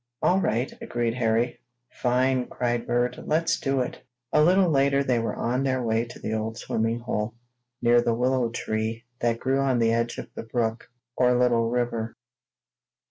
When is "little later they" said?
4.41-5.19